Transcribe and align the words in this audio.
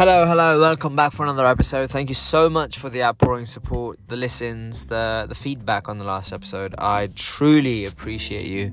Hello, 0.00 0.24
hello, 0.24 0.58
welcome 0.58 0.96
back 0.96 1.12
for 1.12 1.24
another 1.24 1.46
episode. 1.46 1.90
Thank 1.90 2.08
you 2.08 2.14
so 2.14 2.48
much 2.48 2.78
for 2.78 2.88
the 2.88 3.02
outpouring 3.02 3.44
support, 3.44 3.98
the 4.08 4.16
listens, 4.16 4.86
the 4.86 5.26
the 5.28 5.34
feedback 5.34 5.90
on 5.90 5.98
the 5.98 6.04
last 6.04 6.32
episode. 6.32 6.74
I 6.78 7.08
truly 7.08 7.84
appreciate 7.84 8.46
you. 8.46 8.72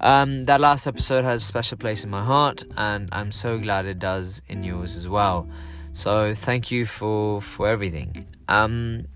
Um, 0.00 0.46
that 0.46 0.60
last 0.60 0.88
episode 0.88 1.22
has 1.22 1.42
a 1.42 1.44
special 1.44 1.78
place 1.78 2.02
in 2.02 2.10
my 2.10 2.24
heart, 2.24 2.64
and 2.76 3.08
I'm 3.12 3.30
so 3.30 3.56
glad 3.56 3.86
it 3.86 4.00
does 4.00 4.42
in 4.48 4.64
yours 4.64 4.96
as 4.96 5.06
well. 5.08 5.46
So 5.92 6.34
thank 6.34 6.72
you 6.72 6.86
for 6.86 7.40
for 7.40 7.68
everything. 7.68 8.26
Um, 8.48 9.06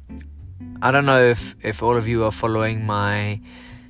I 0.81 0.93
don't 0.93 1.07
know 1.07 1.25
if 1.25 1.57
if 1.65 1.83
all 1.83 1.97
of 1.97 2.07
you 2.07 2.23
are 2.23 2.31
following 2.31 2.87
my 2.87 3.41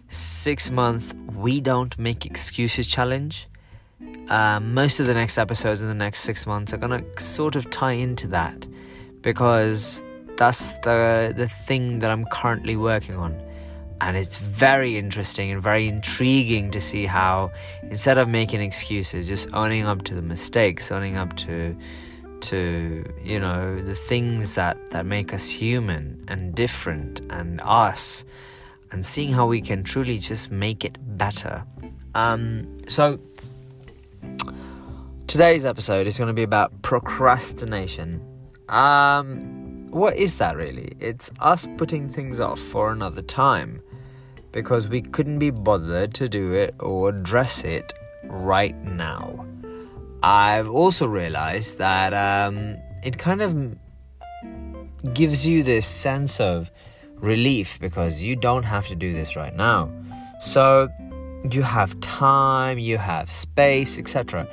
six 0.09 0.71
month 0.71 1.13
We 1.35 1.61
Don't 1.61 1.99
Make 1.99 2.25
Excuses 2.25 2.87
challenge. 2.87 3.47
Um, 4.29 4.75
most 4.75 5.01
of 5.01 5.07
the 5.07 5.15
next 5.15 5.39
episodes 5.39 5.83
in 5.83 5.89
the 5.89 5.95
next 5.95 6.21
six 6.21 6.47
months 6.47 6.73
are 6.73 6.77
gonna 6.77 7.03
sort 7.19 7.57
of 7.57 7.69
tie 7.71 7.93
into 7.93 8.29
that 8.29 8.67
because 9.23 10.03
that's 10.37 10.75
the 10.81 11.33
the 11.37 11.49
thing 11.49 11.99
that 12.01 12.11
I'm 12.11 12.25
currently 12.27 12.77
working 12.77 13.17
on, 13.17 13.41
and 14.01 14.17
it's 14.17 14.39
very 14.39 14.97
interesting 14.97 15.51
and 15.51 15.61
very 15.61 15.89
intriguing 15.89 16.71
to 16.71 16.81
see 16.81 17.07
how 17.07 17.51
instead 17.83 18.19
of 18.19 18.29
making 18.29 18.61
excuses, 18.61 19.27
just 19.27 19.49
owning 19.53 19.85
up 19.85 20.03
to 20.05 20.15
the 20.15 20.23
mistakes, 20.23 20.93
owning 20.93 21.17
up 21.17 21.35
to 21.39 21.77
to 22.41 23.05
you 23.25 23.41
know 23.41 23.81
the 23.81 23.95
things 23.95 24.55
that 24.55 24.77
that 24.91 25.07
make 25.07 25.35
us 25.35 25.49
human 25.49 26.25
and 26.29 26.55
different 26.55 27.21
and 27.31 27.61
us, 27.63 28.25
and 28.93 29.05
seeing 29.05 29.33
how 29.33 29.47
we 29.47 29.61
can 29.61 29.83
truly 29.83 30.19
just 30.19 30.53
make 30.53 30.85
it 30.85 30.99
better. 31.19 31.65
Um, 32.15 32.77
so 32.89 33.19
Today's 35.27 35.65
episode 35.65 36.07
is 36.07 36.19
going 36.19 36.29
to 36.29 36.35
be 36.35 36.43
about 36.43 36.83
procrastination. 36.83 38.21
Um, 38.69 39.87
what 39.91 40.17
is 40.17 40.39
that 40.39 40.57
really? 40.57 40.93
It's 41.01 41.31
us 41.41 41.69
putting 41.77 42.09
things 42.09 42.41
off 42.41 42.59
for 42.59 42.93
another 42.93 43.23
time 43.23 43.83
because 44.53 44.89
we 44.89 45.03
couldn't 45.03 45.39
be 45.39 45.51
bothered 45.51 46.15
to 46.15 46.29
do 46.29 46.55
it 46.55 46.75
or 46.81 47.11
address 47.11 47.65
it 47.65 47.93
right 48.25 48.77
now. 48.85 49.47
I've 50.23 50.69
also 50.69 51.07
realized 51.07 51.79
that 51.79 52.13
um, 52.15 52.77
it 53.05 53.19
kind 53.19 53.43
of 53.43 53.77
gives 55.15 55.47
you 55.47 55.63
this 55.63 55.87
sense 55.87 56.41
of 56.41 56.71
relief 57.15 57.79
because 57.81 58.23
you 58.23 58.37
don't 58.37 58.65
have 58.65 58.87
to 58.89 58.95
do 58.95 59.13
this 59.13 59.37
right 59.37 59.55
now. 59.55 59.91
So 60.41 60.89
you 61.55 61.63
have 61.63 61.99
time, 62.01 62.79
you 62.79 62.99
have 62.99 63.31
space, 63.31 63.99
etc 63.99 64.49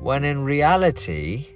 when 0.00 0.24
in 0.24 0.44
reality, 0.44 1.46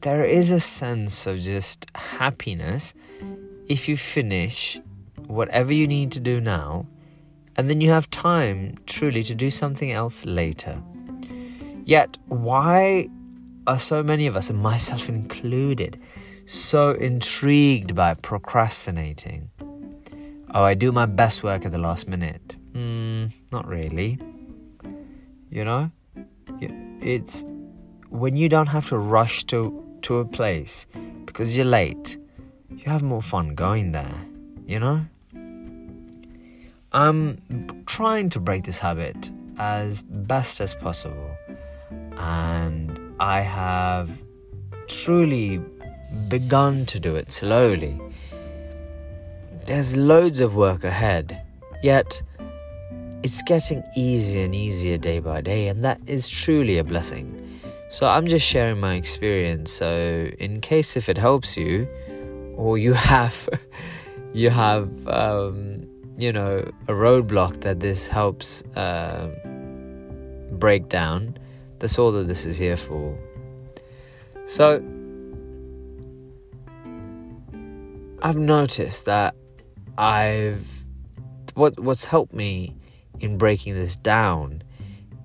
there 0.00 0.24
is 0.24 0.50
a 0.50 0.60
sense 0.60 1.26
of 1.26 1.38
just 1.40 1.86
happiness 1.94 2.94
if 3.68 3.88
you 3.88 3.96
finish 3.96 4.80
whatever 5.26 5.72
you 5.72 5.86
need 5.86 6.10
to 6.12 6.20
do 6.20 6.40
now, 6.40 6.86
and 7.56 7.68
then 7.68 7.80
you 7.80 7.90
have 7.90 8.08
time 8.10 8.76
truly 8.86 9.22
to 9.22 9.34
do 9.34 9.50
something 9.50 9.92
else 9.92 10.24
later. 10.24 10.80
Yet, 11.84 12.18
why 12.26 13.08
are 13.66 13.78
so 13.78 14.02
many 14.02 14.26
of 14.26 14.36
us, 14.36 14.50
and 14.50 14.58
myself 14.62 15.08
included, 15.08 16.00
so 16.46 16.92
intrigued 16.92 17.94
by 17.94 18.14
procrastinating? 18.14 19.50
Oh, 20.58 20.64
I 20.64 20.74
do 20.74 20.90
my 20.90 21.06
best 21.06 21.44
work 21.44 21.64
at 21.66 21.70
the 21.70 21.78
last 21.78 22.08
minute. 22.08 22.56
Hmm, 22.72 23.26
not 23.52 23.68
really. 23.68 24.18
You 25.50 25.64
know, 25.64 25.92
it's 27.00 27.44
when 28.08 28.36
you 28.36 28.48
don't 28.48 28.66
have 28.66 28.88
to 28.88 28.98
rush 28.98 29.44
to 29.44 29.60
to 30.02 30.18
a 30.18 30.24
place 30.24 30.88
because 31.26 31.56
you're 31.56 31.64
late. 31.64 32.18
You 32.70 32.90
have 32.90 33.04
more 33.04 33.22
fun 33.22 33.54
going 33.54 33.92
there. 33.92 34.16
You 34.66 34.80
know. 34.80 35.06
I'm 36.90 37.38
trying 37.86 38.28
to 38.30 38.40
break 38.40 38.64
this 38.64 38.80
habit 38.80 39.30
as 39.58 40.02
best 40.02 40.60
as 40.60 40.74
possible, 40.74 41.36
and 42.16 43.14
I 43.20 43.42
have 43.42 44.10
truly 44.88 45.60
begun 46.26 46.84
to 46.86 46.98
do 46.98 47.14
it 47.14 47.30
slowly. 47.30 48.00
There's 49.68 49.94
loads 49.98 50.40
of 50.40 50.54
work 50.54 50.82
ahead, 50.82 51.42
yet 51.82 52.22
it's 53.22 53.42
getting 53.42 53.84
easier 53.94 54.46
and 54.46 54.54
easier 54.54 54.96
day 54.96 55.18
by 55.18 55.42
day, 55.42 55.68
and 55.68 55.84
that 55.84 56.00
is 56.06 56.26
truly 56.26 56.78
a 56.78 56.84
blessing. 56.84 57.60
So 57.90 58.08
I'm 58.08 58.26
just 58.28 58.48
sharing 58.48 58.80
my 58.80 58.94
experience. 58.94 59.70
So 59.70 60.30
in 60.38 60.62
case 60.62 60.96
if 60.96 61.10
it 61.10 61.18
helps 61.18 61.54
you, 61.58 61.86
or 62.56 62.78
you 62.78 62.92
have, 63.12 63.46
you 64.32 64.48
have, 64.48 65.06
um, 65.06 65.86
you 66.16 66.32
know, 66.32 66.60
a 66.88 66.92
roadblock 66.92 67.60
that 67.60 67.80
this 67.80 68.08
helps 68.08 68.64
uh, 68.74 69.28
break 70.52 70.88
down. 70.88 71.36
That's 71.78 71.98
all 71.98 72.10
that 72.12 72.26
this 72.26 72.46
is 72.46 72.56
here 72.56 72.78
for. 72.78 73.18
So 74.46 74.76
I've 78.22 78.38
noticed 78.38 79.04
that 79.04 79.34
I've 79.98 80.84
what 81.54 81.80
what's 81.80 82.04
helped 82.04 82.32
me 82.32 82.76
in 83.18 83.36
breaking 83.36 83.74
this 83.74 83.96
down 83.96 84.62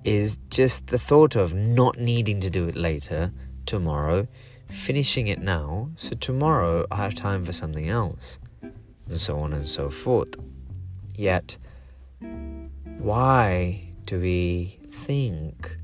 is 0.02 0.38
just 0.50 0.88
the 0.88 0.98
thought 0.98 1.36
of 1.36 1.54
not 1.54 1.96
needing 1.96 2.40
to 2.40 2.50
do 2.50 2.66
it 2.66 2.74
later, 2.74 3.32
tomorrow, 3.66 4.26
finishing 4.68 5.28
it 5.28 5.40
now, 5.40 5.90
so 5.94 6.10
tomorrow 6.16 6.86
I 6.90 6.96
have 6.96 7.14
time 7.14 7.44
for 7.44 7.52
something 7.52 7.88
else, 7.88 8.40
and 8.62 9.16
so 9.16 9.38
on 9.38 9.52
and 9.52 9.66
so 9.66 9.88
forth. 9.88 10.34
Yet, 11.14 11.56
why 12.98 13.92
do 14.06 14.20
we 14.20 14.80
think 14.88 15.76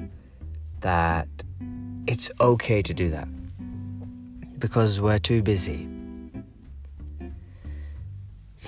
that 0.81 1.29
it's 2.09 2.31
okay 2.41 2.83
to 2.83 2.93
do 2.93 3.09
that? 3.11 3.29
Because 4.59 5.01
we're 5.01 5.19
too 5.19 5.43
busy. 5.43 5.89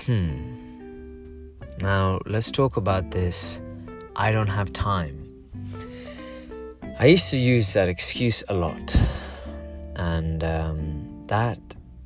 Hmm. 0.01 1.51
Now, 1.81 2.19
let's 2.27 2.51
talk 2.51 2.77
about 2.77 3.11
this 3.11 3.61
I 4.17 4.33
don't 4.33 4.49
have 4.49 4.73
time. 4.73 5.29
I 6.99 7.07
used 7.07 7.31
to 7.31 7.37
use 7.37 7.73
that 7.75 7.89
excuse 7.89 8.43
a 8.49 8.55
lot, 8.55 8.97
and 9.97 10.43
um, 10.43 11.25
that 11.29 11.59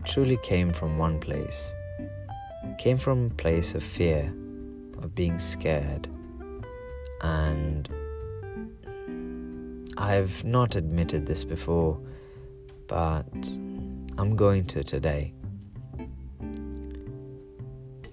truly 0.05 0.37
came 0.43 0.73
from 0.73 0.99
one 0.99 1.21
place. 1.21 1.75
came 2.77 2.99
from 2.99 3.27
a 3.27 3.31
place 3.31 3.75
of 3.75 3.83
fear, 3.83 4.35
of 4.99 5.15
being 5.15 5.39
scared, 5.39 6.09
and 7.23 7.89
I've 9.97 10.45
not 10.45 10.75
admitted 10.75 11.25
this 11.27 11.45
before, 11.45 11.99
but 12.89 13.33
I'm 14.19 14.37
going 14.37 14.65
to 14.67 14.83
today. 14.83 15.33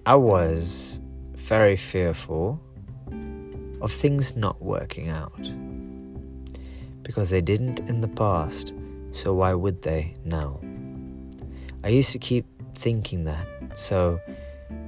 I 0.06 0.16
was 0.16 1.00
very 1.32 1.76
fearful 1.76 2.60
of 3.80 3.90
things 3.90 4.36
not 4.36 4.60
working 4.60 5.08
out. 5.08 5.48
Because 7.02 7.30
they 7.30 7.40
didn't 7.40 7.80
in 7.88 8.02
the 8.02 8.08
past, 8.08 8.74
so 9.12 9.32
why 9.32 9.54
would 9.54 9.80
they 9.80 10.14
now? 10.22 10.60
I 11.82 11.88
used 11.88 12.12
to 12.12 12.18
keep 12.18 12.44
thinking 12.74 13.24
that, 13.24 13.46
so 13.76 14.20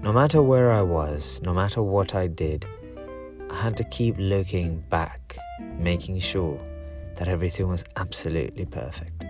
no 0.02 0.12
matter 0.12 0.42
where 0.42 0.70
I 0.70 0.82
was, 0.82 1.40
no 1.42 1.54
matter 1.54 1.82
what 1.82 2.14
I 2.14 2.26
did, 2.26 2.66
I 3.50 3.54
had 3.54 3.76
to 3.78 3.84
keep 3.84 4.16
looking 4.18 4.84
back, 4.90 5.38
making 5.78 6.18
sure 6.18 6.58
that 7.14 7.26
everything 7.26 7.68
was 7.68 7.86
absolutely 7.96 8.66
perfect. 8.66 9.24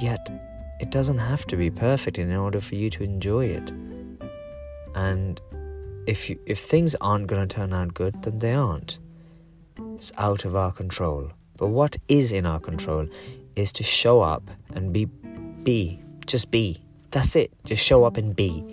Yet, 0.00 0.28
it 0.82 0.90
doesn't 0.90 1.18
have 1.18 1.46
to 1.46 1.56
be 1.56 1.70
perfect 1.70 2.18
in 2.18 2.34
order 2.34 2.60
for 2.60 2.74
you 2.74 2.90
to 2.90 3.04
enjoy 3.04 3.46
it. 3.46 3.72
And 4.94 5.40
if 6.06 6.28
you, 6.28 6.38
if 6.46 6.58
things 6.58 6.94
aren't 7.00 7.26
going 7.26 7.46
to 7.46 7.54
turn 7.54 7.72
out 7.72 7.94
good, 7.94 8.22
then 8.22 8.38
they 8.38 8.54
aren't. 8.54 8.98
It's 9.94 10.12
out 10.18 10.44
of 10.44 10.56
our 10.56 10.72
control. 10.72 11.30
But 11.56 11.68
what 11.68 11.96
is 12.08 12.32
in 12.32 12.46
our 12.46 12.60
control 12.60 13.06
is 13.56 13.72
to 13.72 13.82
show 13.82 14.20
up 14.20 14.50
and 14.74 14.92
be 14.92 15.06
be, 15.62 16.00
just 16.26 16.50
be. 16.50 16.82
That's 17.10 17.36
it. 17.36 17.52
Just 17.64 17.84
show 17.84 18.04
up 18.04 18.16
and 18.16 18.34
be. 18.34 18.64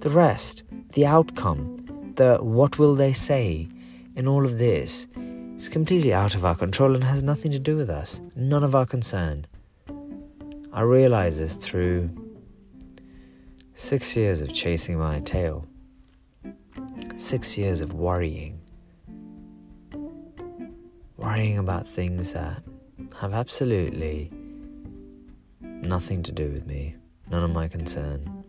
The 0.00 0.10
rest, 0.10 0.62
the 0.92 1.06
outcome, 1.06 2.12
the 2.14 2.38
what 2.38 2.78
will 2.78 2.94
they 2.94 3.12
say, 3.12 3.68
and 4.14 4.28
all 4.28 4.44
of 4.44 4.58
this 4.58 5.08
is 5.56 5.68
completely 5.68 6.12
out 6.12 6.34
of 6.34 6.44
our 6.44 6.54
control 6.54 6.94
and 6.94 7.02
has 7.02 7.22
nothing 7.22 7.50
to 7.50 7.58
do 7.58 7.76
with 7.76 7.90
us. 7.90 8.20
None 8.36 8.62
of 8.62 8.74
our 8.74 8.86
concern. 8.86 9.46
I 10.72 10.82
realize 10.82 11.40
this 11.40 11.56
through 11.56 12.10
Six 13.80 14.16
years 14.16 14.42
of 14.42 14.52
chasing 14.52 14.98
my 14.98 15.20
tail. 15.20 15.64
Six 17.14 17.56
years 17.56 17.80
of 17.80 17.92
worrying. 17.92 18.60
worrying 21.16 21.58
about 21.58 21.86
things 21.86 22.32
that 22.32 22.60
have 23.20 23.32
absolutely 23.32 24.32
nothing 25.60 26.24
to 26.24 26.32
do 26.32 26.50
with 26.50 26.66
me, 26.66 26.96
none 27.30 27.44
of 27.44 27.52
my 27.52 27.68
concern. 27.68 28.42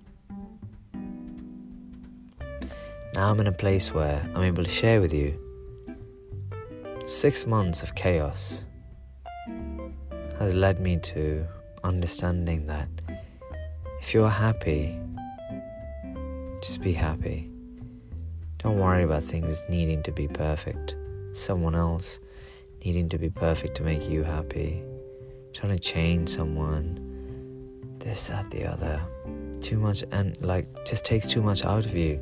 Now 3.14 3.30
I'm 3.30 3.40
in 3.40 3.46
a 3.46 3.52
place 3.52 3.94
where 3.94 4.28
I'm 4.34 4.42
able 4.42 4.64
to 4.64 4.70
share 4.70 5.00
with 5.00 5.14
you 5.14 5.38
six 7.06 7.46
months 7.46 7.84
of 7.84 7.94
chaos 7.94 8.66
has 10.40 10.56
led 10.56 10.80
me 10.80 10.98
to 10.98 11.46
understanding 11.84 12.66
that 12.66 12.90
if 14.02 14.14
you're 14.16 14.30
happy, 14.30 14.98
just 16.61 16.81
be 16.81 16.94
happy. 16.94 17.50
Don't 18.57 18.77
worry 18.77 19.03
about 19.03 19.23
things 19.23 19.63
needing 19.69 20.03
to 20.03 20.11
be 20.11 20.27
perfect. 20.27 20.97
Someone 21.31 21.75
else 21.75 22.19
needing 22.83 23.07
to 23.09 23.17
be 23.17 23.29
perfect 23.29 23.75
to 23.75 23.83
make 23.83 24.09
you 24.09 24.23
happy. 24.23 24.83
Trying 25.53 25.73
to 25.73 25.79
change 25.79 26.29
someone. 26.29 27.06
This, 28.00 28.27
that, 28.27 28.51
the 28.51 28.65
other. 28.65 29.01
Too 29.61 29.77
much, 29.77 30.03
and 30.11 30.41
like, 30.41 30.85
just 30.85 31.06
takes 31.06 31.27
too 31.27 31.41
much 31.41 31.63
out 31.63 31.85
of 31.85 31.95
you 31.95 32.19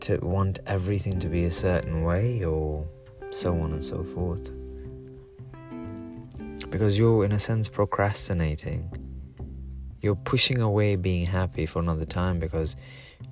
to 0.00 0.18
want 0.18 0.60
everything 0.66 1.18
to 1.20 1.28
be 1.28 1.44
a 1.44 1.50
certain 1.50 2.02
way 2.02 2.44
or 2.44 2.86
so 3.30 3.52
on 3.60 3.72
and 3.72 3.82
so 3.82 4.02
forth. 4.04 4.52
Because 6.70 6.98
you're, 6.98 7.24
in 7.24 7.32
a 7.32 7.38
sense, 7.38 7.68
procrastinating. 7.68 8.90
You're 10.00 10.16
pushing 10.16 10.60
away 10.60 10.94
being 10.96 11.26
happy 11.26 11.66
for 11.66 11.80
another 11.80 12.04
time 12.04 12.38
because 12.38 12.76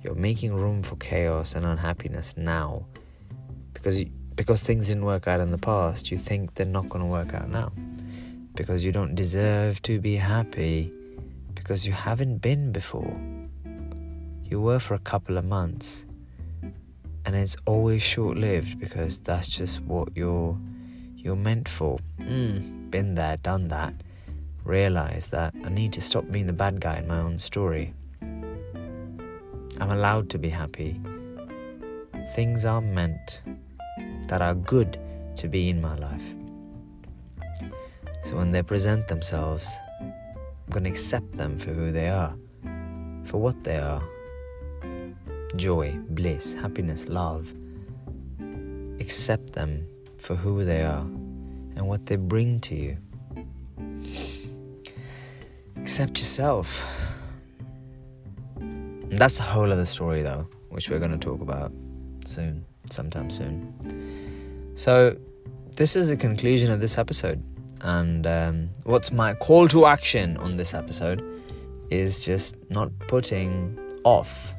you're 0.03 0.15
making 0.15 0.53
room 0.53 0.83
for 0.83 0.95
chaos 0.97 1.55
and 1.55 1.65
unhappiness 1.65 2.37
now. 2.37 2.85
Because, 3.73 4.03
because 4.35 4.63
things 4.63 4.87
didn't 4.87 5.05
work 5.05 5.27
out 5.27 5.39
in 5.39 5.51
the 5.51 5.57
past, 5.57 6.11
you 6.11 6.17
think 6.17 6.55
they're 6.55 6.65
not 6.65 6.89
going 6.89 7.03
to 7.03 7.09
work 7.09 7.33
out 7.33 7.49
now. 7.49 7.71
Because 8.55 8.85
you 8.85 8.91
don't 8.91 9.15
deserve 9.15 9.81
to 9.83 9.99
be 9.99 10.15
happy 10.15 10.91
because 11.53 11.85
you 11.85 11.93
haven't 11.93 12.37
been 12.37 12.71
before. 12.71 13.19
You 14.43 14.61
were 14.61 14.79
for 14.79 14.93
a 14.93 14.99
couple 14.99 15.37
of 15.37 15.45
months 15.45 16.05
and 17.25 17.35
it's 17.35 17.57
always 17.65 18.03
short 18.03 18.37
lived 18.37 18.79
because 18.79 19.17
that's 19.17 19.49
just 19.49 19.81
what 19.81 20.15
you're 20.15 20.57
you're 21.15 21.35
meant 21.35 21.67
for. 21.67 21.97
Mm, 22.19 22.91
been 22.91 23.15
there, 23.15 23.37
done 23.37 23.67
that. 23.69 23.95
Realize 24.63 25.27
that 25.27 25.55
I 25.65 25.69
need 25.69 25.91
to 25.93 26.01
stop 26.01 26.29
being 26.29 26.45
the 26.45 26.53
bad 26.53 26.79
guy 26.79 26.97
in 26.97 27.07
my 27.07 27.17
own 27.17 27.39
story. 27.39 27.95
I'm 29.79 29.91
allowed 29.91 30.29
to 30.31 30.37
be 30.37 30.49
happy. 30.49 30.99
Things 32.33 32.65
are 32.65 32.81
meant 32.81 33.43
that 34.27 34.41
are 34.41 34.55
good 34.55 34.97
to 35.35 35.47
be 35.47 35.69
in 35.69 35.81
my 35.81 35.95
life. 35.95 36.33
So 38.21 38.37
when 38.37 38.51
they 38.51 38.63
present 38.63 39.07
themselves, 39.07 39.77
I'm 39.99 40.13
going 40.71 40.85
to 40.85 40.89
accept 40.89 41.33
them 41.33 41.59
for 41.59 41.71
who 41.71 41.91
they 41.91 42.09
are, 42.09 42.33
for 43.25 43.37
what 43.39 43.63
they 43.63 43.77
are 43.77 44.01
joy, 45.55 45.97
bliss, 46.09 46.53
happiness, 46.53 47.07
love. 47.07 47.53
Accept 48.99 49.53
them 49.53 49.85
for 50.17 50.35
who 50.35 50.65
they 50.65 50.83
are 50.83 51.01
and 51.75 51.87
what 51.87 52.05
they 52.05 52.15
bring 52.15 52.59
to 52.61 52.75
you. 52.75 52.97
Accept 55.77 56.17
yourself. 56.17 57.04
That's 59.15 59.39
a 59.39 59.43
whole 59.43 59.71
other 59.71 59.85
story, 59.85 60.21
though, 60.21 60.47
which 60.69 60.89
we're 60.89 60.99
going 60.99 61.17
to 61.17 61.17
talk 61.17 61.41
about 61.41 61.71
soon, 62.25 62.65
sometime 62.89 63.29
soon. 63.29 64.73
So, 64.75 65.17
this 65.77 65.95
is 65.95 66.09
the 66.09 66.17
conclusion 66.17 66.69
of 66.71 66.81
this 66.81 66.97
episode. 66.97 67.41
And 67.81 68.27
um, 68.27 68.69
what's 68.83 69.11
my 69.11 69.33
call 69.33 69.67
to 69.69 69.85
action 69.85 70.37
on 70.37 70.55
this 70.55 70.73
episode 70.73 71.23
is 71.89 72.25
just 72.25 72.55
not 72.69 72.89
putting 73.07 73.79
off 74.03 74.53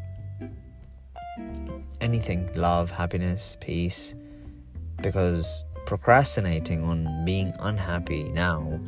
anything 2.00 2.50
love, 2.54 2.90
happiness, 2.90 3.56
peace 3.60 4.14
because 5.02 5.64
procrastinating 5.86 6.82
on 6.82 7.24
being 7.24 7.52
unhappy 7.60 8.24
now 8.24 8.80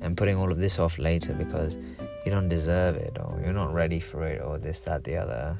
and 0.00 0.16
putting 0.16 0.36
all 0.36 0.50
of 0.50 0.58
this 0.58 0.78
off 0.78 0.98
later 0.98 1.32
because 1.32 1.78
you 2.24 2.30
don't 2.30 2.48
deserve 2.48 2.96
it 2.96 3.18
or 3.20 3.40
you're 3.42 3.52
not 3.52 3.72
ready 3.72 4.00
for 4.00 4.26
it 4.26 4.40
or 4.42 4.58
this, 4.58 4.80
that, 4.82 5.04
the 5.04 5.16
other. 5.16 5.58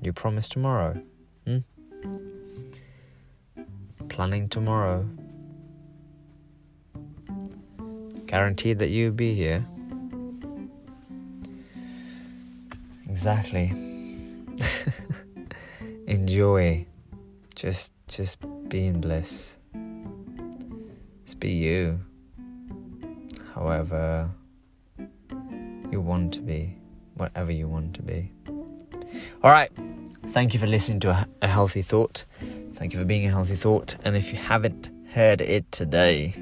You 0.00 0.12
promise 0.12 0.48
tomorrow. 0.48 1.00
Hmm? 1.46 1.58
Planning 4.08 4.48
tomorrow. 4.48 5.08
Guaranteed 8.26 8.78
that 8.80 8.90
you'll 8.90 9.12
be 9.12 9.34
here. 9.34 9.64
Exactly. 13.08 13.72
Enjoy. 16.06 16.86
Just 17.54 17.92
just 18.08 18.44
be 18.68 18.86
in 18.86 19.00
bliss. 19.00 19.56
Just 21.24 21.40
be 21.40 21.52
you. 21.52 22.00
However 23.64 24.28
you 25.90 25.98
want 25.98 26.34
to 26.34 26.42
be. 26.42 26.76
Whatever 27.14 27.50
you 27.50 27.66
want 27.66 27.94
to 27.94 28.02
be. 28.02 28.30
Alright. 29.42 29.72
Thank 30.26 30.52
you 30.52 30.60
for 30.60 30.66
listening 30.66 31.00
to 31.00 31.10
a, 31.10 31.26
a 31.40 31.48
healthy 31.48 31.80
thought. 31.80 32.26
Thank 32.74 32.92
you 32.92 32.98
for 32.98 33.06
being 33.06 33.24
a 33.24 33.30
healthy 33.30 33.54
thought. 33.54 33.96
And 34.04 34.16
if 34.16 34.34
you 34.34 34.38
haven't 34.38 34.90
heard 35.12 35.40
it 35.40 35.72
today, 35.72 36.34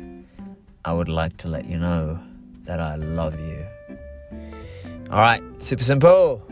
I 0.85 0.93
would 0.93 1.09
like 1.09 1.37
to 1.39 1.49
let 1.49 1.65
you 1.67 1.79
know 1.79 2.19
that 2.65 2.81
I 2.81 2.97
love 2.97 3.39
you. 3.39 3.67
Alright, 5.09 5.45
super 5.63 5.85
simple. 5.85 6.43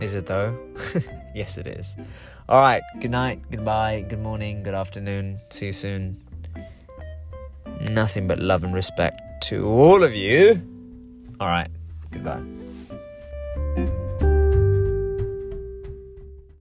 Is 0.00 0.14
it 0.14 0.24
though? 0.24 0.58
yes, 1.34 1.58
it 1.58 1.66
is. 1.66 1.98
All 2.48 2.62
right. 2.62 2.80
Good 2.98 3.10
night. 3.10 3.42
Goodbye. 3.50 4.06
Good 4.08 4.20
morning. 4.22 4.62
Good 4.62 4.74
afternoon. 4.74 5.38
See 5.50 5.66
you 5.66 5.72
soon. 5.72 6.27
Nothing 7.88 8.26
but 8.26 8.38
love 8.38 8.64
and 8.64 8.74
respect 8.74 9.20
to 9.48 9.66
all 9.66 10.02
of 10.02 10.14
you. 10.14 10.62
All 11.40 11.48
right. 11.48 11.68
Goodbye. 12.10 12.42